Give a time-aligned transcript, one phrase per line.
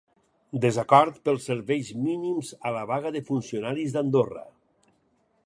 [0.61, 4.45] Desacord pels serveis mínims a la vaga de funcionaris d’Andorra.